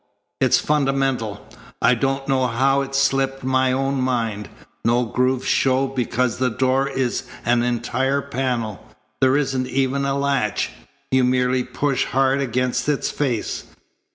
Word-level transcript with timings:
It's 0.39 0.57
fundamental. 0.57 1.45
I 1.79 1.93
don't 1.93 2.27
know 2.27 2.47
how 2.47 2.81
it 2.81 2.95
slipped 2.95 3.43
my 3.43 3.71
own 3.71 4.01
mind. 4.01 4.49
No 4.83 5.05
grooves 5.05 5.45
show 5.45 5.85
because 5.87 6.39
the 6.39 6.49
door 6.49 6.89
is 6.89 7.25
an 7.45 7.61
entire 7.61 8.23
panel. 8.23 8.83
There 9.19 9.37
isn't 9.37 9.67
even 9.67 10.03
a 10.05 10.17
latch. 10.17 10.71
You 11.11 11.23
merely 11.23 11.63
push 11.63 12.05
hard 12.05 12.41
against 12.41 12.89
its 12.89 13.11
face. 13.11 13.65